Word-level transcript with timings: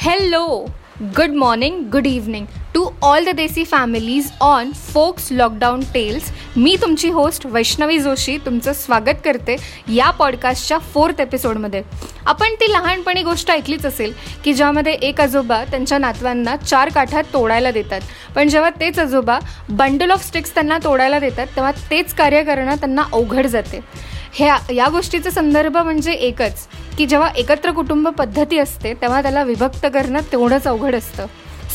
Hello, 0.00 0.66
good 1.14 1.34
morning, 1.34 1.74
good 1.90 2.06
evening 2.06 2.44
to 2.74 2.84
all 3.02 3.24
the 3.24 3.34
desi 3.36 3.64
families 3.64 4.30
on 4.40 4.70
folks 4.92 5.26
lockdown 5.32 5.80
tales 5.94 6.30
मी 6.56 6.76
तुमची 6.82 7.08
host 7.08 7.46
Vaishnavi 7.46 7.98
Joshi 7.98 8.36
तुमचं 8.44 8.72
स्वागत 8.72 9.20
करते 9.24 9.56
या 9.94 10.10
पॉडकास्टच्या 10.10 10.78
फोर्थ 10.94 11.20
एपिसोडमध्ये 11.20 11.82
आपण 12.26 12.54
ती 12.60 12.70
लहानपणी 12.72 13.22
गोष्ट 13.22 13.50
ऐकलीच 13.50 13.86
असेल 13.86 14.12
की 14.44 14.54
ज्यामध्ये 14.54 14.92
एक 14.92 15.20
आजोबा 15.20 15.62
त्यांच्या 15.64 15.98
नातवांना 15.98 16.56
चार 16.56 16.88
काठ्या 16.94 17.22
तोडायला 17.32 17.70
देतात. 17.70 18.00
पण 18.34 18.48
जेव्हा 18.48 18.70
तेच 18.80 18.98
आजोबा 18.98 19.38
बंडल 19.68 20.10
ऑफ 20.10 20.26
स्टिक्स 20.26 20.54
त्यांना 20.54 20.78
तोडायला 20.84 21.18
देतात 21.18 21.46
तेव्हा 21.56 21.72
तेच 21.90 22.14
कार्य 22.14 22.42
करणं 22.44 22.74
त्यांना 22.74 23.02
अवघड 23.12 23.46
जाते. 23.46 23.80
ह्या 24.32 24.72
या 24.72 24.88
गोष्टीचा 24.88 25.30
संदर्भ 25.30 25.76
म्हणजे 25.76 26.12
एकच 26.12 26.66
की 26.98 27.06
जेव्हा 27.06 27.28
एकत्र 27.28 27.70
कुटुंब 27.70 28.08
पद्धती 28.08 28.58
असते 28.58 28.94
तेव्हा 28.94 29.22
त्याला 29.22 29.42
विभक्त 29.42 29.86
करणं 29.94 30.20
तेवढंच 30.32 30.66
अवघड 30.66 30.94
असतं. 30.94 31.26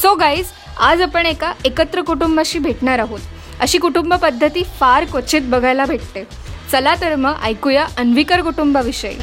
सो 0.01 0.15
गाईज 0.15 0.47
आज 0.79 1.01
आपण 1.01 1.25
एका 1.25 1.53
एकत्र 1.65 2.01
कुटुंबाशी 2.01 2.59
भेटणार 2.59 2.99
आहोत. 2.99 3.19
अशी 3.59 3.77
कुटुंब 3.77 4.13
पद्धती 4.13 4.63
फार 4.63 5.03
क्वचित 5.03 5.41
बघायला 5.45 5.85
भेटते. 5.85 6.27
चला 6.71 6.95
तर 7.01 7.15
मग 7.15 7.33
ऐकूया 7.43 7.87
अन्विकर 7.97 8.41
कुटुंबाविषयी. 8.41 9.17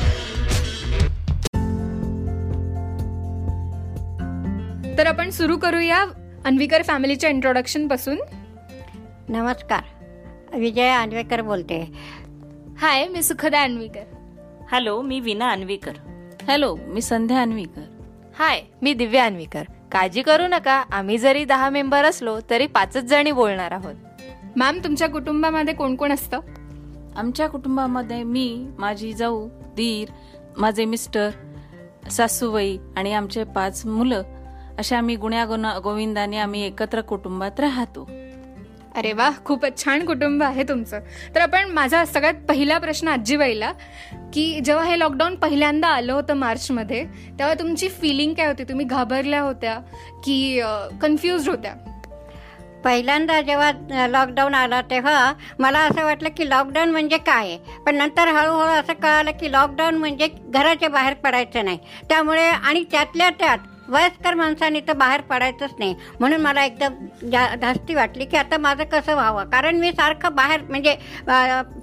तर 4.99 5.07
आपण 5.07 5.31
सुरू 5.31 5.57
करूया 5.57 6.05
अन्विकर 6.45 6.83
फॅमिलीच्या 6.83 7.31
इंट्रोडक्शनपासून. 7.31 8.17
नमस्कार. 9.29 9.81
विजय 10.57 10.89
अन्वेकर 10.89 11.41
बोलते. 11.41 11.93
हाय 12.83 13.09
मी 13.09 13.23
सुखदा 13.23 13.63
अन्विकर. 13.63 14.05
हॅलो 14.73 15.03
मी 15.03 15.21
विना 15.21 15.51
अन्वीकर. 15.51 15.93
हॅलो 16.49 16.77
मी 16.87 17.01
संध्या 17.01 17.43
अन्वीकर. 17.43 17.83
हाय 18.39 18.63
मी 18.83 18.95
दिव्या 18.95 19.25
अन्वीकर. 19.25 19.63
काळजी 19.93 20.23
करू 20.23 20.47
नका 20.47 20.73
आम्ही 20.73 21.19
जरी 21.19 21.45
दहा 21.45 21.69
मेंबर 21.71 22.05
असलो 22.05 22.41
तरी 22.51 22.67
पाचच 22.67 23.03
जणी 23.03 23.33
बोलणार 23.33 23.73
आहोत. 23.73 23.95
मॅम 24.57 24.79
तुमच्या 24.85 25.09
कुटुंबामध्ये 25.09 25.75
कोण 25.75 25.97
कोण 25.97 26.13
असतं? 26.13 26.41
आमच्या 27.17 27.49
कुटुंबामध्ये 27.49 28.23
मी 28.23 28.67
माझी 28.79 29.13
जाऊ 29.13 29.49
दीर 29.77 30.09
माझे 30.57 30.85
मिस्टर 30.85 31.29
सासूबाई 32.11 32.79
आणि 32.97 33.13
आमचे 33.13 33.45
पाच 33.45 33.87
मुलं 33.87 34.23
अशा 34.79 34.99
आम्ही 34.99 35.17
गुण्या 35.17 35.45
गोविंदाने 35.85 36.37
आम्ही 36.37 36.67
एकत्र 36.67 37.01
कुटुंबात 37.01 37.61
राहतो. 37.61 38.11
अरे 38.97 39.13
वा 39.13 39.29
खूपच 39.45 39.83
छान 39.85 40.05
कुटुंब 40.07 40.43
आहे 40.43 40.63
तुमचं. 40.63 41.01
तर 41.35 41.41
आपण 41.41 41.71
माझा 41.71 42.05
सगळ्यात 42.05 42.43
पहिला 42.49 42.79
प्रश्न 42.79 43.09
आजीबाईला 43.09 43.71
की 44.35 44.61
जेव्हा 44.65 44.85
हे 44.85 44.99
लॉकडाऊन 44.99 45.35
पहिल्यांदा 45.35 45.89
आलं 45.89 46.13
होतं 46.13 46.35
मार्चमध्ये 46.35 47.05
तेव्हा 47.39 47.55
तुमची 47.55 47.89
फिलिंग 47.91 48.35
काय 48.35 48.47
होती? 48.47 48.65
तुम्ही 48.65 48.87
घाबरल्या 48.87 49.41
होत्या 49.41 49.79
की 50.25 50.61
कन्फ्युज 51.03 51.49
होत्या? 51.49 51.75
पहिल्यांदा 52.85 53.41
जेव्हा 53.41 54.07
लॉकडाऊन 54.07 54.55
आला 54.55 54.81
तेव्हा 54.83 55.33
मला 55.59 55.81
असं 55.81 56.05
वाटलं 56.05 56.29
की 56.37 56.49
लॉकडाऊन 56.51 56.91
म्हणजे 56.91 57.19
काय? 57.19 57.47
आहे 57.47 57.59
पण 57.87 57.97
नंतर 57.97 58.29
हळूहळू 58.29 58.71
असं 58.71 58.93
कळालं 58.93 59.31
की 59.31 59.53
लॉकडाऊन 59.53 59.95
म्हणजे 59.95 60.29
घराच्या 60.45 60.89
बाहेर 60.89 61.15
पडायचं 61.15 61.65
नाही. 61.65 61.79
त्यामुळे 62.09 62.47
आणि 62.47 62.85
त्यातल्या 62.91 63.31
त्यात 63.31 63.59
वयस्कर 63.89 64.35
माणसाने 64.35 64.81
तर 64.81 64.93
बाहेर 64.97 65.21
पडायचंच 65.21 65.71
नाही. 65.79 65.95
म्हणून 66.21 66.41
मला 66.41 66.65
एकदम 66.65 66.95
जा 67.31 67.47
धास्ती 67.61 67.95
वाटली 67.95 68.25
की 68.25 68.37
आता 68.37 68.59
माझं 68.59 68.85
कसं 68.93 69.15
व्हावं? 69.15 69.45
कारण 69.45 69.77
मी 69.77 69.91
सारखं 69.93 70.35
बाहेर 70.35 70.61
म्हणजे 70.69 70.95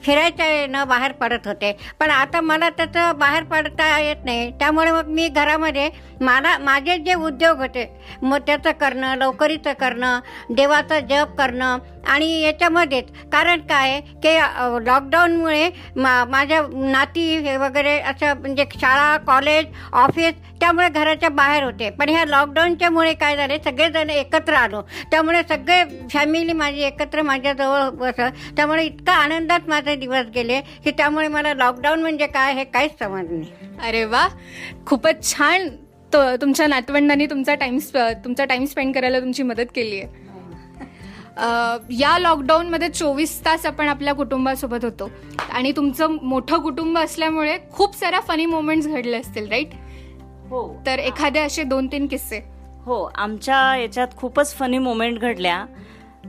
फिरायच्या 0.04 0.46
न 0.70 0.84
बाहेर 0.88 1.12
पडत 1.12 1.48
होते. 1.48 1.72
पण 2.00 2.10
आता 2.10 2.42
मला 2.42 2.70
त्याचं 2.70 3.18
बाहेर 3.20 3.44
पडता 3.44 3.98
येत 4.00 4.26
नाही. 4.26 4.50
त्यामुळे 4.60 4.92
मग 4.92 5.08
मी 5.10 5.28
घरामध्ये 5.30 5.90
मला 6.22 6.58
माझे 6.58 6.98
जे 6.98 7.14
उद्योग 7.16 7.58
होते 7.58 7.86
मग 8.22 8.38
त्याचं 8.48 8.72
करणं 8.80 9.16
लवकरीचं 9.18 9.74
करणं 9.74 10.20
देवाचं 10.52 11.00
जप 11.10 11.36
करणं 11.38 11.78
आणि 12.10 12.28
याच्यामध्येच 12.42 13.06
कारण 13.32 13.62
काय 13.70 14.00
की 14.24 14.36
लॉकडाऊनमुळे 14.86 15.70
मा 15.96 16.24
माझ्या 16.26 16.62
नाती 16.74 17.26
हे 17.38 17.56
वगैरे 17.58 17.98
असं 18.02 18.40
म्हणजे 18.40 18.66
शाळा 18.76 19.16
कॉलेज 19.28 19.66
ऑफिस 19.94 20.34
त्यामुळे 20.60 20.88
घराच्या 20.90 21.30
बाहेर 21.30 21.64
होते. 21.64 21.90
पण 21.90 22.10
ह्या 22.10 22.26
लॉकडाऊनच्यामुळे 22.26 23.14
काय 23.14 23.36
झाले 23.36 23.58
सगळेजण 23.66 24.10
एकत्र 24.10 24.54
आलो. 24.54 24.82
त्यामुळे 25.12 25.42
सगळे 25.50 25.84
फॅमिली 26.14 26.54
माझी 26.54 26.82
एकत्र 26.84 27.22
माझ्याजवळ 27.22 27.90
बसत. 27.92 28.22
त्यामुळे 28.56 28.84
इतका 28.86 29.14
आनंदात 29.14 29.70
माझे 29.70 29.96
दिवस 29.96 30.26
गेले 30.36 30.60
की 30.84 30.92
त्यामुळे 30.92 31.28
मला 31.28 31.54
लॉकडाऊन 31.54 32.02
म्हणजे 32.02 32.28
काय 32.28 32.54
हे 32.54 32.64
काहीच 32.64 32.98
समज 33.00 33.32
नाही. 33.32 33.52
अरे 33.88 34.04
वा! 34.06 34.28
खूपच 34.88 35.24
छान 35.26 35.68
तुमच्या 36.12 36.66
नातवंडांनी 36.68 37.26
तुमचा 37.26 37.56
टाइम 37.56 37.78
तुमचा 38.24 38.46
टाइम 38.46 38.66
स्पेंड 38.66 38.94
करायला 38.96 39.20
तुमची 39.20 39.44
मदत 39.44 39.66
केली 39.76 40.00
आहे 40.00 40.28
या 41.92 42.18
लॉकडाऊनमध्ये 42.20 42.90
चोवीस 42.90 43.46
तास 43.46 43.66
आपण 43.66 43.88
आपल्या 43.88 44.14
कुटुंबासोबत 44.14 44.84
होतो. 44.84 45.10
आणि 45.54 45.72
तुमचं 45.72 46.16
मोठं 46.22 46.62
कुटुंब 46.62 46.98
असल्यामुळे 46.98 47.58
खूप 47.72 47.96
साऱ्या 47.96 48.20
फनी 48.20 48.46
मोमेंट्स 48.46 48.88
घडले 48.88 49.18
असतील 49.18 49.48
राईट 49.50 49.74
हो. 50.50 50.82
तर 50.86 51.00
एखादे 51.00 51.40
असे 51.40 51.64
दोन 51.64 51.88
तीन 51.88 52.08
किस्से. 52.08 52.42
हो 52.86 53.12
आमच्या 53.16 53.76
याच्यात 53.78 54.08
खूपच 54.18 54.56
फनी 54.56 54.78
मोमेंट 54.78 55.20
घडल्या. 55.20 55.66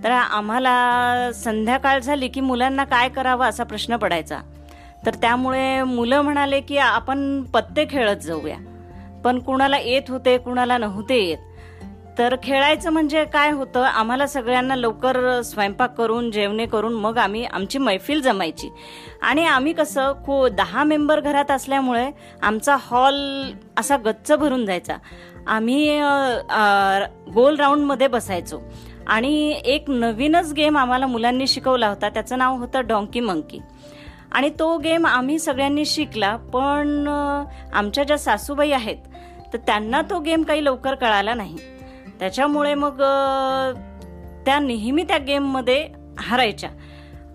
तर 0.04 0.10
आम्हाला 0.10 1.30
संध्याकाळ 1.34 1.98
झाली 1.98 2.28
की 2.28 2.40
मुलांना 2.40 2.84
काय 2.84 3.08
करावं 3.08 3.46
असा 3.46 3.64
प्रश्न 3.64 3.96
पडायचा. 3.96 4.38
तर 5.06 5.14
त्यामुळे 5.14 5.82
मुलं 5.82 6.20
म्हणाले 6.20 6.60
की 6.60 6.76
आपण 6.78 7.42
पत्ते 7.42 7.84
खेळत 7.90 8.16
जाऊया. 8.16 8.56
पण 9.24 9.38
कुणाला 9.38 9.78
येत 9.78 10.02
होते 10.08 10.38
कुणाला 10.38 10.78
नव्हते 10.78 11.24
येत. 11.24 11.38
तर 12.20 12.34
खेळायचं 12.42 12.90
म्हणजे 12.92 13.24
काय 13.24 13.50
होतं? 13.50 13.82
आम्हाला 13.82 14.26
सगळ्यांना 14.26 14.74
लवकर 14.76 15.40
स्वयंपाक 15.42 15.94
करून 15.98 16.30
जेवणे 16.30 16.66
करून 16.66 16.94
मग 16.94 17.18
आम्ही 17.18 17.44
आमची 17.44 17.78
मैफिल 17.78 18.20
जमायची. 18.22 18.68
आणि 19.22 19.44
आम्ही 19.46 19.72
कसं 19.72 20.12
खू 20.26 20.48
दहा 20.48 20.84
मेंबर 20.84 21.20
घरात 21.20 21.50
असल्यामुळे 21.50 22.10
आमचा 22.42 22.76
हॉल 22.80 23.16
असा 23.78 23.96
गच्च 23.96 24.32
भरून 24.32 24.66
जायचा. 24.66 24.96
आम्ही 25.46 26.00
गोल 27.34 27.56
राऊंडमध्ये 27.56 28.08
बसायचो. 28.08 28.60
आणि 29.06 29.60
एक 29.64 29.90
नवीनच 29.90 30.52
गेम 30.52 30.78
आम्हाला 30.78 31.06
मुलांनी 31.06 31.46
शिकवला 31.46 31.88
होता. 31.88 32.08
त्याचं 32.08 32.38
नाव 32.38 32.58
होतं 32.58 32.86
डॉंकी 32.86 33.20
मंकी. 33.20 33.60
आणि 34.32 34.50
तो 34.58 34.76
गेम 34.78 35.06
आम्ही 35.06 35.38
सगळ्यांनी 35.38 35.84
शिकला 35.84 36.36
पण 36.52 37.08
आमच्या 37.72 38.04
ज्या 38.04 38.18
सासूबाई 38.18 38.70
आहेत 38.72 38.96
तर 39.52 39.58
त्यांना 39.58 40.02
तो 40.10 40.20
गेम 40.20 40.42
काही 40.42 40.64
लवकर 40.64 40.94
कळाला 40.94 41.34
नाही. 41.34 41.56
त्याच्यामुळे 42.20 42.74
मग 42.74 42.96
त्या 44.44 44.58
नेहमी 44.58 45.02
त्या 45.02 45.18
गेममध्ये 45.18 45.88
हरायच्या. 46.18 46.70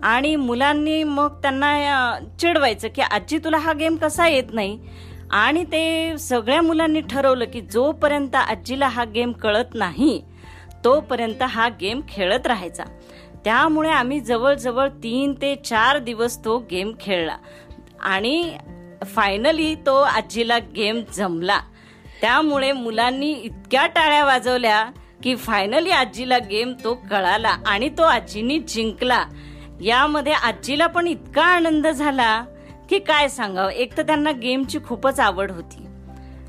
आणि 0.02 0.36
मुलांनी 0.36 1.04
मग 1.04 1.42
त्यांना 1.42 2.18
चिडवायचं 2.40 2.88
की 2.88 3.02
आजी 3.02 3.38
तुला 3.38 3.58
हा 3.58 3.72
गेम 3.72 3.96
कसा 3.96 4.28
येत 4.28 4.44
नाही? 4.52 4.78
आणि 5.30 5.64
ते 5.64 6.14
सगळ्या 6.18 6.62
मुलांनी 6.62 7.00
ठरवलं 7.00 7.44
की 7.44 7.60
जोपर्यंत 7.60 8.34
आजीला 8.34 8.88
हा 8.88 9.04
गेम 9.04 9.32
कळत 9.32 9.74
नाही 9.74 10.22
तोपर्यंत 10.84 11.42
हा 11.42 11.68
गेम 11.68 12.00
खेळत 12.08 12.46
राहायचा. 12.46 12.84
त्यामुळे 13.44 13.90
आम्ही 13.90 14.20
जवळजवळ 14.20 14.88
तीन 14.88 15.34
ते 15.42 15.54
चार 15.54 15.98
दिवस 15.98 16.44
तो 16.44 16.58
गेम 16.70 16.92
खेळला. 17.00 17.36
आणि 18.00 18.56
फायनली 19.06 19.74
तो 19.74 20.00
आजीला 20.00 20.58
गेम 20.58 21.00
जमला. 21.16 21.60
त्यामुळे 22.20 22.72
मुलांनी 22.72 23.30
इतक्या 23.32 23.86
टाळ्या 23.86 24.24
वाजवल्या 24.24 24.84
की 25.22 25.36
फायनली 25.36 25.90
आजीला 25.90 26.38
गेम 26.38 26.72
तो 26.84 26.94
कळाला 27.10 27.56
आणि 27.66 27.88
तो 27.88 28.02
आजीनी 28.02 28.58
जिंकला. 28.58 29.24
यामध्ये 29.80 30.32
आजीला 30.32 30.86
पण 30.86 31.06
इतका 31.06 31.42
आनंद 31.42 31.86
झाला 31.86 32.44
की 32.90 32.98
काय 32.98 33.28
सांगावं? 33.28 33.70
एक 33.70 33.96
तर 33.96 34.02
त्यांना 34.02 34.30
गेमची 34.32 34.78
खूपच 34.86 35.20
आवड 35.20 35.50
होती. 35.50 35.86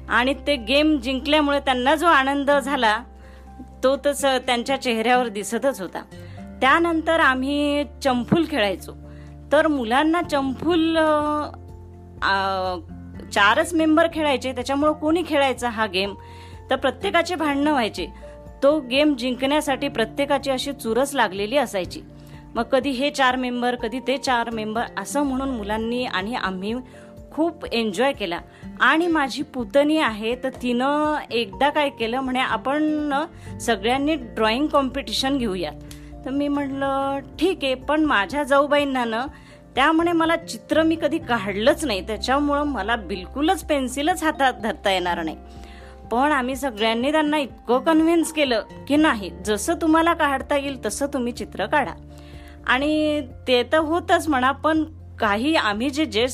आणि 0.10 0.34
ते 0.48 0.56
गेम 0.56 0.98
जिंकल्यामुळे 0.98 1.60
त्यांना 1.60 1.96
जो 1.96 2.08
आनंद 2.08 2.52
झाला 2.52 2.98
तो 3.84 3.96
तस 4.06 4.26
त्यांच्या 4.26 4.82
चेहऱ्यावर 4.82 5.28
दिसतच 5.28 5.82
होता. 5.82 6.02
त्यानंतर 6.62 7.20
आम्ही 7.20 7.84
चंफूल 8.04 8.46
खेळायचो. 8.52 8.92
तर 9.52 9.68
मुलांना 9.68 10.22
चंफूल 10.22 10.98
चारच 13.34 13.74
मेंबर 13.74 14.08
खेळायचे 14.14 14.52
त्याच्यामुळं 14.52 14.92
कोणी 14.92 15.24
खेळायचा 15.28 15.70
हा 15.70 15.86
गेम? 15.86 16.14
तर 16.70 16.76
प्रत्येकाचे 16.76 17.36
भांडणं 17.36 17.72
व्हायचे. 17.72 18.08
तो 18.64 18.80
गेम 18.80 19.16
जिंकण्यासाठी 19.16 19.88
प्रत्येकाची 19.88 20.52
अशी 20.52 20.74
चुरस 20.74 21.14
लागलेली 21.14 21.58
असायची. 21.58 22.02
मग 22.56 22.64
कधी 22.64 22.90
हे 22.90 23.10
चार 23.10 23.36
मेंबर 23.36 23.76
कधी 23.76 24.00
ते 24.00 24.18
चार 24.18 24.50
मेंबर 24.50 24.84
असं 24.98 25.24
म्हणून 25.24 25.50
मुलांनी 25.50 26.06
आणि 26.06 26.36
आम्ही 26.36 26.74
खूप 27.32 27.66
एन्जॉय 27.66 28.12
केला. 28.12 28.40
आणि 28.82 29.08
माझी 29.08 29.44
पुतणी 29.44 29.98
आहे 29.98 30.36
तर 30.36 30.50
तिनं 30.50 31.16
एकदा 31.32 31.70
काय 31.70 31.90
केलं 31.90 32.20
म्हणे 32.20 32.40
आपण 32.40 33.14
सगळ्यांनी 33.62 34.16
ड्रॉइंग 34.16 34.68
कॉम्पिटिशन 34.68 35.38
घेऊयात. 35.38 35.74
तर 36.26 36.30
मी 36.30 36.48
म्हटलं 36.48 37.20
ठीक 37.40 37.60
आहे 37.64 37.76
पण 37.76 38.06
माझ्या 38.06 38.44
जाऊबाईंना 38.44 39.06
ना 39.06 39.26
त्यामुळे 39.78 40.12
मला 40.12 40.36
चित्र 40.36 40.84
मी 40.84 40.96
कधी 41.02 41.18
काढलंच 41.18 41.84
नाही. 41.86 42.02
त्याच्यामुळं 42.08 42.64
मला 42.68 42.96
बिलकुलच 42.96 43.64
पेन्सिलच 43.64 44.24
हातात 44.24 44.54
धरता 44.64 44.92
येणार 44.92 45.22
नाही. 45.24 45.38
पण 46.12 46.32
आम्ही 46.32 46.56
सगळ्यांनी 46.56 47.12
त्यांना 47.12 47.38
इतकं 47.38 47.80
कन्व्हिन्स 47.80 48.32
केलं 48.34 48.64
की 48.88 48.96
नाही 48.96 49.30
जसं 49.46 49.76
तुम्हाला 49.82 50.14
काढता 50.14 50.58
येईल 50.58 50.78
तसं 50.86 51.08
तुम्ही 51.14 51.34
चित्र 51.34 51.66
काढा. 51.66 51.94
आणि 52.68 53.22
ते 53.48 53.62
तर 53.64 53.78
होतच 53.78 54.28
म्हणा 54.28 54.52
पण 54.52 54.84
काही 55.20 55.56
आम्ही 55.56 55.90
जे 55.90 56.06
जे 56.06 56.26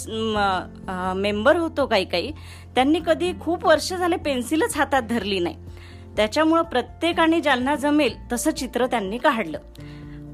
मेंबर 1.16 1.58
होतो 1.58 1.86
काही 1.86 2.06
काही 2.06 2.32
त्यांनी 2.76 3.00
कधी 3.06 3.32
खूप 3.42 3.66
वर्ष 3.66 3.94
झाले 3.94 4.16
पेन्सिलच 4.16 4.78
हातात 4.78 5.02
धरली 5.02 5.40
नाही. 5.40 5.56
त्याच्यामुळं 6.18 6.62
प्रत्येकाने 6.62 7.40
ज्यांना 7.42 7.76
जमेल 7.76 8.16
तसं 8.32 8.52
चित्र 8.52 8.86
त्यांनी 8.86 9.18
काढलं. 9.18 9.60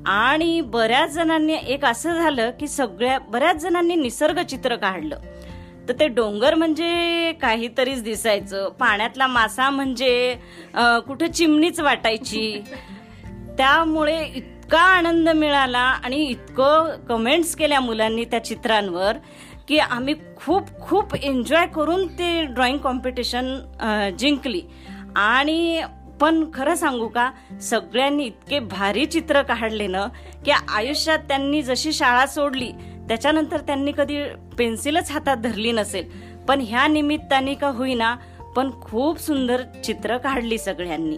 आणि 0.10 0.60
बऱ्याच 0.62 1.12
जणांनी 1.14 1.54
एक 1.54 1.86
असं 1.86 2.14
झालं 2.14 2.52
की 2.60 2.68
सगळ्या 2.68 3.18
बऱ्याच 3.30 3.58
जणांनी 3.62 3.96
निसर्ग 3.96 4.42
चित्र 4.42 4.76
काढलं. 4.76 5.18
तर 5.90 5.94
ते 6.00 6.08
डोंगर 6.08 6.56
म्हणजे 6.56 7.32
काहीतरीच 7.42 8.04
दिसायचं. 8.04 8.70
पाण्यातला 8.80 9.28
मासा 9.28 9.70
म्हणजे 9.70 10.36
कुठं 11.08 11.32
चिमणीच 11.32 11.80
वाटायची. 11.80 12.62
त्यामुळे 13.58 14.24
इतका 14.36 14.80
आनंद 14.80 15.30
मिळाला 15.30 15.80
आणि 15.80 16.24
इतकं 16.24 16.96
कमेंट्स 17.10 17.56
केल्या 17.56 17.80
मुलांनी 17.80 18.26
त्या 18.26 18.44
चित्रांवर 18.46 19.18
की 19.68 19.80
आम्ही 19.80 20.14
खूप 20.36 20.70
खूप 20.82 21.16
एन्जॉय 21.16 21.66
करून 21.68 22.08
ते 22.20 22.44
ड्रॉइंग 22.46 22.78
कॉम्पिटिशन 22.78 23.56
जिंकली. 24.20 24.62
आणि 25.16 25.82
पण 26.22 26.44
खरं 26.54 26.76
सांगू 26.76 27.08
का 27.08 27.30
सगळ्यांनी 27.62 28.24
इतके 28.26 28.60
भारी 28.60 29.06
चित्र 29.06 29.42
काढले 29.42 29.88
ना 29.88 30.06
की 30.46 30.52
आयुष्यात 30.52 31.20
त्यांनी 31.28 31.62
जशी 31.62 31.94
शाळा 31.94 32.26
सोडली 32.28 32.72
त्याच्यानंतर 33.08 33.62
त्यांनी 33.68 33.92
कधी 33.98 34.24
पेन्सिलच 34.58 35.12
हातात 35.12 35.38
धरली 35.38 35.72
नसेल. 35.72 36.10
पण 36.48 36.62
ह्या 36.62 36.88
निमित्ताने 36.88 37.54
का 37.54 37.68
होईना 37.68 38.16
पण 38.56 38.70
खूप 38.82 39.20
सुंदर 39.20 39.62
चित्र 39.86 40.18
काढली 40.18 40.58
सगळ्यांनी. 40.58 41.18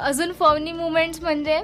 अजून 0.00 0.32
फवनी 0.32 0.72
मुमेंट्स 0.72 1.22
म्हणजे 1.22 1.60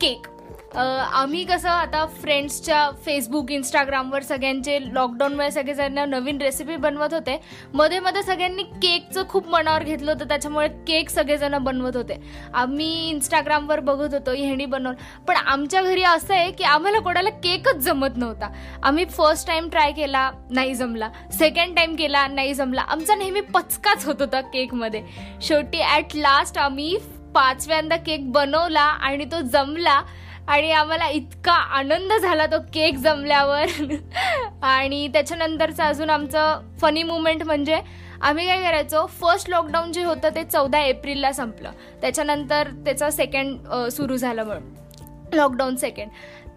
केक. 0.00 0.26
आम्ही 0.74 1.44
कसं 1.44 1.68
आता 1.68 2.04
फ्रेंड्सच्या 2.20 2.88
फेसबुक 3.04 3.50
इंस्टाग्रामवर 3.52 4.22
सगळ्यांचे 4.22 4.78
लॉकडाऊनमुळे 4.94 5.50
सगळेजण 5.50 5.98
नवीन 6.08 6.40
रेसिपी 6.40 6.76
बनवत 6.76 7.14
होते. 7.14 7.36
मध्ये 7.74 8.00
मध्ये 8.00 8.22
सगळ्यांनी 8.22 8.62
केकचं 8.62 9.28
खूप 9.28 9.48
मनावर 9.48 9.82
घेतलं 9.82 10.12
होतं 10.12 10.28
त्याच्यामुळे 10.28 10.68
केक 10.88 11.10
सगळेजण 11.10 11.56
बनवत 11.64 11.96
होते. 11.96 12.16
आम्ही 12.54 13.08
इंस्टाग्रामवर 13.10 13.80
बघत 13.80 14.14
होतो 14.14 14.32
ह्यानी 14.32 14.66
बनवलं 14.66 15.24
पण 15.28 15.36
आमच्या 15.36 15.82
घरी 15.82 16.02
असं 16.04 16.34
आहे 16.34 16.50
की 16.50 16.64
आम्हाला 16.64 16.98
कोणाला 17.00 17.30
केकच 17.30 17.76
जमत 17.76 18.16
नव्हता. 18.16 18.48
आम्ही 18.82 19.04
फर्स्ट 19.06 19.46
टाइम 19.46 19.68
ट्राय 19.68 19.92
केला 19.92 20.30
नाही 20.50 20.74
जमला. 20.74 21.08
सेकंड 21.38 21.76
टाइम 21.76 21.96
केला 21.96 22.26
नाही 22.26 22.54
जमला. 22.54 22.82
आमचा 22.82 23.14
नेहमी 23.14 23.40
पचकाच 23.54 24.06
होत 24.06 24.20
होता 24.20 24.40
केकमध्ये 24.42 25.02
शेवटी 25.42 25.80
ॲट 25.82 26.16
लास्ट 26.16 26.58
आम्ही 26.58 26.96
पाचव्यांदा 27.34 27.96
केक 27.96 28.30
बनवला 28.32 28.80
आणि 28.80 29.24
तो 29.24 29.40
जमला. 29.42 30.00
आणि 30.48 30.70
आम्हाला 30.72 31.08
इतका 31.08 31.52
आनंद 31.52 32.12
झाला 32.12 32.46
तो 32.46 32.58
केक 32.74 32.96
जमल्यावर. 32.96 33.66
आणि 34.62 35.08
त्याच्यानंतरचं 35.12 35.82
अजून 35.84 36.10
आमचं 36.10 36.60
फनी 36.80 37.02
मुमेंट 37.02 37.42
म्हणजे 37.42 37.80
आम्ही 38.20 38.46
काय 38.46 38.62
करायचो 38.62 39.04
फर्स्ट 39.20 39.50
लॉकडाऊन 39.50 39.92
जे 39.92 40.04
होतं 40.04 40.34
ते 40.34 40.44
चौदा 40.44 40.78
एप्रिलला 40.80 41.32
संपलं. 41.32 41.70
त्याच्यानंतर 42.00 42.68
त्याचं 42.84 43.10
सेकंड 43.10 43.68
सुरू 43.92 44.16
झालं 44.16 44.44
म्हणून. 44.44 44.74
लॉकडाऊन 45.34 45.76
सेकंड 45.76 46.10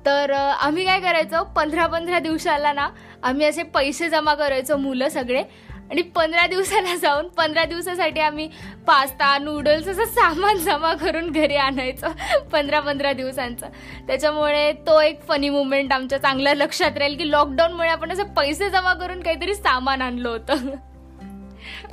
तर 0.06 0.31
आम्ही 0.31 0.86
काय 0.86 1.00
करायचो 1.01 1.44
पंधरा 1.56 1.86
पंधरा 1.88 2.19
दिवसाला 2.19 2.71
ना 2.74 2.88
आम्ही 3.24 3.45
असे 3.45 3.63
पैसे 3.63 4.09
जमा 4.09 4.33
करायचो 4.36 4.77
मुलं 4.77 5.09
सगळे. 5.09 5.44
आणि 5.91 6.01
पंधरा 6.15 6.45
दिवसाला 6.47 6.95
जाऊन 6.95 7.27
पंधरा 7.27 7.63
दिवसासाठी 7.65 8.19
आम्ही 8.19 8.47
पास्ता 8.88 9.38
नूडल्स 9.38 9.88
असं 9.88 10.06
सामान 10.06 10.57
जमा 10.57 10.94
करून 10.94 11.31
घरी 11.31 11.56
आणायचं. 11.56 12.12
पंधरा 12.51 12.80
पंधरा 12.80 13.13
दिवसांचं. 13.13 13.68
त्याच्यामुळे 14.07 14.71
तो 14.88 15.00
एक 15.01 15.21
फनी 15.27 15.50
मुवमेंट 15.50 15.94
आमच्या 15.94 16.18
चांगल्या 16.18 16.53
लक्षात 16.56 16.97
राहील 16.97 17.18
की 17.18 17.30
लॉकडाऊनमुळे 17.31 17.89
आपण 17.89 18.12
असं 18.12 18.33
पैसे 18.33 18.69
जमा 18.69 18.94
करून 18.94 19.19
काहीतरी 19.19 19.56
सामान 19.56 20.01
आणलं 20.01 20.30
होतं. 20.30 20.69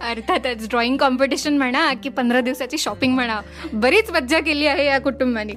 अर्थातच 0.00 0.68
ड्रॉइंग 0.68 0.96
कॉम्पिटिशन 0.96 1.56
म्हणा 1.58 1.92
की 2.02 2.08
पंधरा 2.08 2.40
दिवसाची 2.40 2.78
शॉपिंग 2.78 3.14
म्हणा 3.14 3.40
बरीच 3.72 4.10
मज्जा 4.10 4.40
केली 4.40 4.66
आहे 4.66 4.86
या 4.86 4.98
कुटुंबाने. 5.00 5.52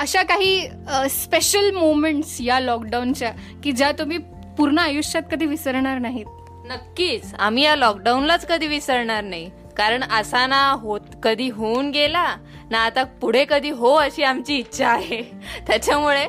अशा 0.00 0.22
काही 0.22 0.68
स्पेशल 1.10 1.70
मोमेंट्स 1.70 2.36
या 2.40 2.60
लॉकडाऊनच्या 2.60 3.32
की 3.64 3.72
ज्या 3.72 3.90
तुम्ही 3.92 4.18
पूर्ण 4.58 4.78
आयुष्यात 4.78 5.22
कधी 5.30 5.46
विसरणार 5.46 5.98
नाहीत. 5.98 6.26
नक्कीच. 6.64 7.34
आम्ही 7.34 7.64
या 7.64 7.74
लॉकडाऊनलाच 7.76 8.46
कधी 8.46 8.66
विसरणार 8.66 9.22
नाही. 9.24 9.50
कारण 9.76 10.02
असा 10.12 10.46
ना 10.46 10.60
होत 10.80 11.00
कधी 11.22 11.48
होऊन 11.50 11.90
गेला 11.90 12.24
ना 12.70 12.78
आता 12.78 13.02
पुढे 13.20 13.44
कधी 13.48 13.70
हो 13.70 13.92
अशी 13.94 14.22
आमची 14.22 14.56
इच्छा 14.58 14.88
आहे. 14.88 15.22
त्याच्यामुळे 15.66 16.24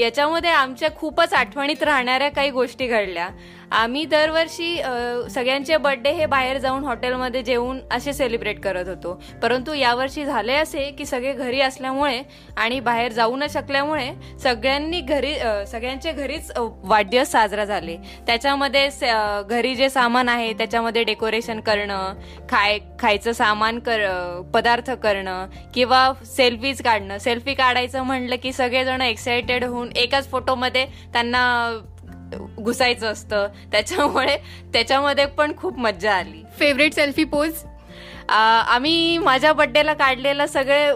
याच्यामध्ये 0.00 0.50
आमच्या 0.50 0.88
खूपच 0.96 1.34
आठवणीत 1.34 1.82
राहणाऱ्या 1.82 2.28
काही 2.30 2.50
गोष्टी 2.50 2.86
घडल्या. 2.86 3.28
आम्ही 3.72 4.04
दरवर्षी 4.06 4.76
सगळ्यांचे 5.30 5.76
बर्थडे 5.76 6.10
हे 6.12 6.26
बाहेर 6.26 6.58
जाऊन 6.58 6.84
हॉटेलमध्ये 6.84 7.42
जेवून 7.42 7.78
असे 7.92 8.12
सेलिब्रेट 8.12 8.60
करत 8.64 8.88
होतो. 8.88 9.12
परंतु 9.42 9.74
यावर्षी 9.74 10.24
झाले 10.24 10.54
असे 10.54 10.90
की 10.98 11.06
सगळे 11.06 11.32
घरी 11.32 11.60
असल्यामुळे 11.60 12.20
आणि 12.56 12.80
बाहेर 12.80 13.12
जाऊ 13.12 13.36
न 13.36 13.46
शकल्यामुळे 13.50 14.10
सगळ्यांनी 14.42 15.00
घरी 15.00 15.34
सगळ्यांचे 15.70 16.12
घरीच 16.12 16.52
वाढदिवस 16.58 17.30
साजरा 17.32 17.64
झाले. 17.64 17.96
त्याच्यामध्ये 18.26 18.88
घरी 19.48 19.74
जे 19.74 19.88
सामान 19.90 20.28
आहे 20.28 20.52
त्याच्यामध्ये 20.58 21.02
डेकोरेशन 21.04 21.60
करणं 21.60 22.12
खाय 22.50 22.78
खायचं 23.00 23.32
सामान 23.32 23.78
कर 23.78 24.00
पदार्थ 24.54 24.90
करणं 25.02 25.46
किंवा 25.74 26.12
सेल्फीज 26.26 26.82
काढणं. 26.82 27.18
सेल्फी 27.18 27.54
काढायचं 27.54 28.02
म्हणलं 28.02 28.36
की 28.42 28.52
सगळेजण 28.52 29.00
एक्सायटेड 29.00 29.64
होऊन 29.64 29.90
एकाच 29.96 30.30
फोटोमध्ये 30.30 30.86
त्यांना 31.12 31.44
घुसायचं 32.58 33.12
असतं. 33.12 33.46
त्याच्यामुळे 33.72 34.36
त्याच्यामध्ये 34.72 35.26
पण 35.26 35.52
खूप 35.56 35.78
मज्जा 35.78 36.14
आली. 36.14 36.42
फेवरेट 36.58 36.94
सेल्फी 36.94 37.24
पोज 37.24 37.64
आम्ही 38.28 39.18
माझ्या 39.18 39.52
बड्डेला 39.52 39.92
काढलेला 39.94 40.46
सगळे 40.46 40.90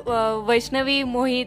वैष्णवी 0.46 1.02
मोहित 1.02 1.46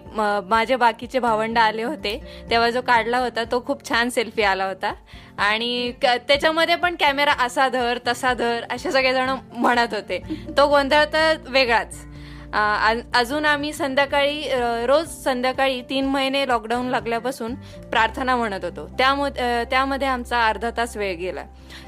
माझे 0.50 0.76
बाकीचे 0.76 1.20
भावंड 1.20 1.58
आले 1.58 1.84
होते. 1.84 2.16
तेव्हा 2.50 2.70
जो 2.70 2.82
काढला 2.82 3.20
होता 3.20 3.44
तो 3.52 3.64
खूप 3.68 3.88
छान 3.90 4.10
सेल्फी 4.10 4.44
आला 4.44 4.66
होता. 4.66 4.94
आणि 5.38 5.92
त्याच्यामध्ये 6.02 6.76
पण 6.76 6.96
कॅमेरा 7.00 7.34
असा 7.46 7.68
धर 7.70 8.00
तसा 8.08 8.34
धर 8.34 8.66
असे 8.72 8.92
सगळेजण 8.92 9.36
म्हणत 9.54 9.94
होते. 9.94 10.22
तो 10.58 10.68
गोंधळ 10.70 11.04
तर 11.14 11.38
वेगळाच. 11.48 12.06
अजून 12.54 13.46
आम्ही 13.46 13.72
संध्याकाळी 13.74 14.44
रोज 14.88 15.10
संध्याकाळी 15.24 15.82
तीन 15.82 16.06
महिने 16.06 16.48
लॉकडाऊन 16.48 16.88
लागल्यापासून 16.88 17.56
प्रार्थना 17.92 18.36
म्हणत 18.36 18.64
होतो. 18.64 18.88
त्यामध्ये 18.98 19.64
त्यामध्ये 19.70 20.08
आमचा 20.08 20.46
अर्धा 20.48 20.70
तास 20.78 20.98
वेळ 20.98 21.16
गेला. 21.18 21.44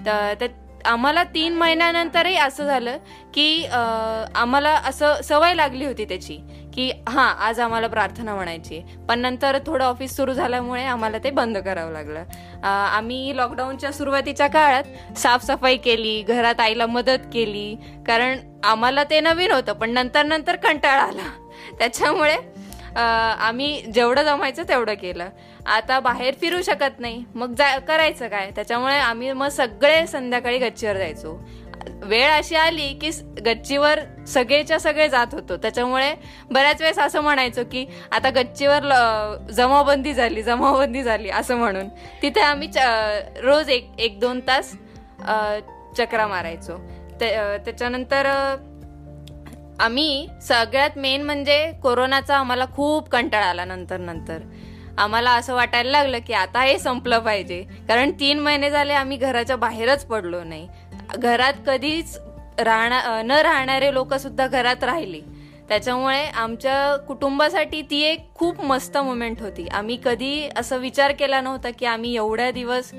तर 0.05 0.48
आम्हाला 0.86 1.24
तीन 1.24 1.53
महिन्यानंतरही 1.55 2.36
असं 2.38 2.65
झालं 2.65 2.98
की 3.34 3.65
आम्हाला 4.36 4.70
असं 4.86 5.22
सवय 5.24 5.53
लागली 5.53 5.86
होती 5.86 6.05
त्याची. 6.05 6.38
की 6.74 6.89
हां 7.08 7.27
आज 7.48 7.60
आम्हाला 7.60 7.88
प्रार्थना 7.88 8.36
म्हणायची 8.36 8.80
पण 9.10 9.20
नंतर 9.20 9.58
थोडं 9.65 9.86
ऑफिस 9.86 10.15
सुरू 10.15 10.34
झाल्यामुळे 10.34 10.84
आम्हाला 10.86 11.18
ते 11.24 11.30
बंद 11.32 11.58
करावं 11.58 11.92
लागलं. 11.92 12.24
आम्ही 12.63 13.36
लॉकडाऊनच्या 13.38 13.92
सुरुवातीच्या 13.92 14.48
काळात 14.48 15.18
साफसफाई 15.18 15.77
केली 15.77 16.22
घरात 16.22 16.60
आईला 16.60 16.86
मदत 16.88 17.27
केली. 17.34 17.75
कारण 18.08 18.38
आम्हाला 18.63 19.03
ते 19.03 19.20
नवीन 19.20 19.51
होतं 19.51 19.74
पण 19.74 19.89
नंतर 19.89 20.25
नंतर 20.25 20.56
कंटाळा 20.56 21.01
आला. 21.01 21.30
त्याच्यामुळे 21.80 22.36
आम्ही 22.96 23.82
जेवढं 23.94 24.24
जमायचं 24.24 24.63
तेवढं 24.70 24.94
केलं. 24.94 25.30
आता 25.65 26.00
बाहेर 26.00 26.34
फिरू 26.42 26.62
शकत 26.62 27.00
नाही. 27.00 27.24
मग 27.36 27.53
जा 27.58 27.77
करायचं 27.80 28.27
काय? 28.27 28.50
त्याच्यामुळे 28.56 28.96
आम्ही 28.96 29.32
मग 29.32 29.48
सगळे 29.48 30.06
संध्याकाळी 30.08 30.58
गच्चीवर 30.60 30.98
जायचो. 30.98 31.39
वेळ 32.04 32.32
अशी 32.32 32.56
आली 32.56 32.88
की 33.02 33.10
गच्चीवर 33.46 34.00
सगळेच्या 34.28 34.80
सगळे 34.80 35.08
जात 35.10 35.34
होतो. 35.34 35.58
त्याच्यामुळे 35.58 36.13
बऱ्याच 36.52 36.82
वेळेस 36.82 37.00
असं 37.00 37.22
म्हणायचो 37.22 37.63
की 37.72 37.86
आता 38.12 38.30
गच्चीवर 38.36 38.88
जमावबंदी 39.52 40.13
झाली 40.13 40.44
जमाबंदी 40.44 41.04
झाली 41.04 41.30
असं 41.30 41.58
म्हणून. 41.58 41.88
तिथे 42.22 42.42
आम्ही 42.42 42.70
रोज 43.44 43.70
एक 43.70 43.90
एक 44.00 44.20
दोन 44.20 44.40
तास 44.48 44.74
चक्रा 45.98 46.28
मारायचो. 46.28 46.78
त्याच्यानंतर 47.20 48.25
आम्ही 49.80 50.28
सगळ्यात 50.42 50.98
मेन 50.98 51.24
म्हणजे 51.24 51.72
कोरोनाचा 51.84 52.38
आम्हाला 52.38 52.66
खूप 52.75 53.10
कंटाळा 53.10 53.46
आला 53.46 53.66
नंतर 53.66 53.98
नंतर. 53.98 54.40
आम्हाला 54.98 55.32
असं 55.32 55.54
वाटायला 55.56 55.92
लागलं 55.92 56.20
की 56.28 56.34
आता 56.34 56.62
हे 56.62 56.78
संपलं 56.80 57.20
पाहिजे. 57.20 57.62
कारण 57.88 58.12
तीन 58.20 58.40
महिने 58.40 58.70
झाले 58.70 58.94
आम्ही 58.94 59.18
घराच्या 59.18 59.56
बाहेरच 59.56 60.06
पडलो 60.06 60.44
नाही. 60.44 60.68
घरात 61.15 61.53
कधीच 61.67 62.17
राहणार 62.60 63.22
न 63.25 63.32
राहणारे 63.32 63.93
लोक 63.93 64.13
सुद्धा 64.13 64.48
घरात 64.48 64.84
राहिले. 64.84 65.20
त्याच्यामुळे 65.70 66.24
आमच्या 66.25 66.96
कुटुंबासाठी 67.08 67.82
ती 67.82 68.01
एक 68.03 68.27
खूप 68.36 68.62
मस्त 68.62 68.98
मुमेंट 68.98 69.41
होती. 69.41 69.67
आम्ही 69.67 69.98
कधी 70.05 70.50
असं 70.58 70.77
विचार 70.77 71.12
केला 71.12 71.39
नव्हता 71.41 71.70
की 71.70 71.86
आम्ही 71.86 72.15
एवढ्या 72.15 72.50
दिवस 72.51 72.91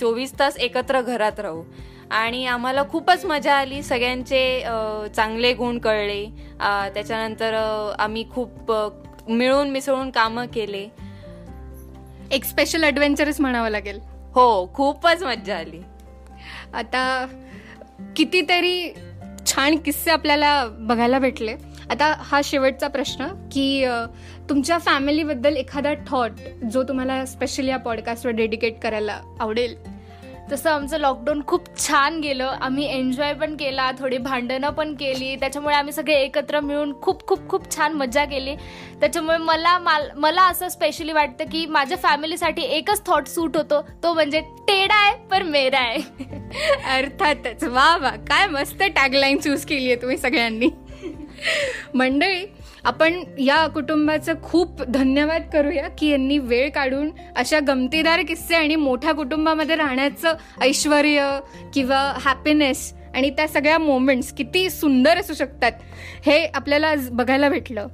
चोवीस 0.00 0.38
तास 0.38 0.56
एकत्र 0.56 1.00
घरात 1.00 1.40
राहू. 1.40 1.62
आणि 2.10 2.46
आम्हाला 2.46 2.82
खूपच 2.90 3.24
मजा 3.24 3.54
आली. 3.54 3.82
सगळ्यांचे 3.82 4.60
चांगले 5.16 5.52
गुण 5.54 5.78
कळले. 5.78 6.24
त्याच्यानंतर 6.94 7.54
आम्ही 7.98 8.24
खूप 8.30 8.72
मिळून 9.28 9.70
मिसळून 9.70 10.10
कामं 10.10 10.46
केले. 10.46 10.86
एक 12.32 12.44
स्पेशल 12.44 12.84
ॲडव्हेंचरच 12.84 13.40
म्हणावं 13.40 13.68
लागेल. 13.68 14.00
हो 14.34 14.66
खूपच 14.74 15.22
मजा 15.22 15.56
आली. 15.56 15.80
आता 16.74 17.26
कितीतरी 18.16 18.92
छान 19.46 19.76
किस्से 19.76 20.10
आपल्याला 20.10 20.64
बघायला 20.78 21.18
भेटले. 21.18 21.54
आता 21.90 22.14
हा 22.18 22.40
शेवटचा 22.44 22.88
प्रश्न 22.88 23.26
की 23.52 23.86
तुमच्या 24.48 24.78
फॅमिलीबद्दल 24.78 25.56
एखादा 25.56 25.92
थॉट 26.08 26.32
जो 26.72 26.82
तुम्हाला 26.82 27.24
स्पेशली 27.26 27.70
या 27.70 27.76
पॉडकास्टवर 27.76 28.32
डेडिकेट 28.32 28.78
करायला 28.78 29.20
आवडेल 29.40 29.74
तसं 30.52 30.70
आमचं 30.70 30.98
लॉकडाऊन 30.98 31.42
खूप 31.46 31.88
छान 31.88 32.20
गेलं. 32.20 32.44
आम्ही 32.44 32.94
एन्जॉय 32.98 33.32
पण 33.32 33.56
केला 33.56 33.90
थोडी 33.98 34.18
भांडणं 34.18 34.70
पण 34.70 34.94
केली. 34.94 35.36
त्याच्यामुळे 35.36 35.74
आम्ही 35.74 35.92
सगळे 35.92 36.14
एकत्र 36.14 36.60
मिळून 36.60 37.00
खूप 37.00 37.26
खूप 37.26 37.48
खूप 37.48 37.76
छान 37.76 37.92
मजा 37.92 38.24
केली. 38.24 38.54
त्याच्यामुळे 39.00 39.38
मला 39.38 39.78
माल- 39.78 40.10
मला 40.16 40.42
असं 40.42 40.68
स्पेशली 40.68 41.12
वाटतं 41.12 41.44
की 41.44 41.66
माझ्या 41.66 41.98
फॅमिलीसाठी 41.98 42.62
एकच 42.62 43.06
थॉट 43.06 43.26
सूट 43.26 43.56
होतो. 43.56 43.82
तो 44.02 44.14
म्हणजे 44.14 44.40
टेडा 44.40 44.94
आहे 44.94 45.16
पर 45.30 45.42
मेरा 45.42 45.78
आहे. 45.78 45.98
अर्थातच. 46.96 47.64
वा 47.64 47.96
वा. 47.96 48.10
काय 48.10 48.46
मस्त 48.46 48.82
टॅगलाईन 48.82 49.38
चूज 49.38 49.64
केली 49.64 49.86
आहे 49.86 49.96
तुम्ही 49.96 50.16
सगळ्यांनी. 50.16 50.68
मंडळी 51.94 52.46
आपण 52.84 53.22
या 53.38 53.66
कुटुंबाचं 53.66 54.34
खूप 54.42 54.82
धन्यवाद 54.82 55.42
करूया 55.52 55.88
की 55.88 56.08
यांनी 56.08 56.38
वेळ 56.38 56.68
काढून 56.70 57.10
अशा 57.36 57.58
गमतीदार 57.60 58.22
किस्से 58.22 58.54
आणि 58.54 58.76
मोठ्या 58.76 59.12
कुटुंबामध्ये 59.14 59.76
राहण्याचं 59.76 60.34
ऐश्वर 60.62 61.06
किंवा 61.74 62.00
हॅपीनेस 62.24 62.92
आणि 63.14 63.30
त्या 63.30 63.46
सगळ्या 63.48 63.78
मोमेंट्स 63.78 64.32
किती 64.32 64.68
सुंदर 64.70 65.18
असू 65.18 65.34
शकतात 65.34 65.72
हे 66.26 66.44
आपल्याला 66.46 66.88
आज 66.88 67.08
बघायला 67.10 67.48
भेटलं. 67.48 67.86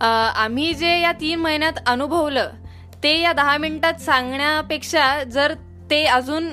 आम्ही 0.00 0.72
जे 0.74 0.98
या 1.00 1.12
तीन 1.12 1.40
महिन्यात 1.40 1.78
अनुभवलं 1.86 2.50
ते 3.02 3.18
या 3.20 3.32
दहा 3.32 3.56
मिनिटात 3.58 4.00
सांगण्यापेक्षा 4.00 5.22
जर 5.24 5.54
ते 5.90 6.04
अजून 6.04 6.52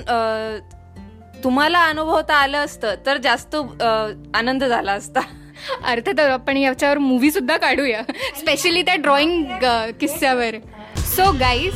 तुम्हाला 1.44 1.84
अनुभवता 1.84 2.34
आलं 2.34 2.58
असतं 2.58 2.94
तर 3.06 3.16
जास्त 3.16 3.56
आनंद 4.34 4.64
झाला 4.64 4.92
असता. 4.92 5.20
अर्थात 5.86 6.20
आपण 6.20 6.56
याच्यावर 6.56 6.98
मूवी 6.98 7.30
सुद्धा 7.30 7.56
काढूया. 7.56 8.02
स्पेशली 8.38 8.82
त्या 8.82 8.94
ड्रॉइंग 8.96 9.44
किस्स्यावर. 10.00 10.56
सो 11.06 11.30
गाईज 11.32 11.74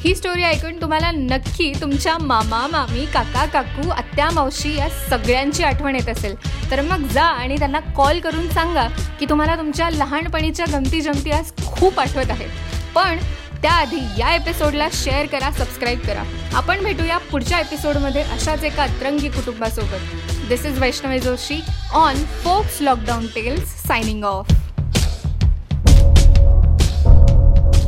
ही 0.00 0.14
स्टोरी 0.14 0.42
ऐकून 0.42 0.80
तुम्हाला 0.80 1.10
नक्की 1.10 1.72
तुमच्या 1.80 2.16
मामा 2.20 2.66
मामी 2.66 3.04
काका 3.12 3.44
काकू 3.44 3.88
आत्या 3.90 4.28
मावशी 4.30 4.74
या 4.76 4.88
सगळ्यांची 5.10 5.62
आठवण 5.64 5.94
येत 5.94 6.08
असेल. 6.08 6.34
तर 6.70 6.80
मग 6.80 7.06
जा 7.08 7.22
आणि 7.22 7.58
त्यांना 7.58 7.80
कॉल 7.96 8.20
करून 8.20 8.48
सांगा 8.48 8.86
की 9.20 9.26
तुम्हाला 9.30 9.56
तुमच्या 9.56 9.90
लहानपणीच्या 9.90 10.66
गमती 10.72 11.00
जमती 11.00 11.30
आज 11.30 11.52
खूप 11.66 12.00
आठवत 12.00 12.30
आहेत. 12.30 12.48
पण 12.94 13.18
त्याआधी 13.62 14.00
या 14.18 14.34
एपिसोडला 14.34 14.88
शेअर 14.92 15.26
करा 15.26 15.50
सबस्क्राईब 15.50 16.00
करा. 16.00 16.22
आपण 16.54 16.82
भेटूया 16.84 17.18
पुढच्या 17.30 17.60
एपिसोडमध्ये 17.60 18.22
अशाच 18.22 18.64
एका 18.64 18.82
अतरंगी 18.82 19.28
कुटुंबासोबत. 19.28 20.33
This 20.48 20.66
is 20.66 20.78
Vaishnavi 20.78 21.20
Joshi 21.22 21.62
on 21.90 22.16
Folks 22.44 22.80
Lockdown 22.80 23.32
Tales 23.32 23.66
signing 23.66 24.22
off. 24.24 24.46